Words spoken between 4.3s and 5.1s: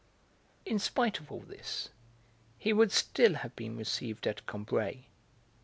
Combray.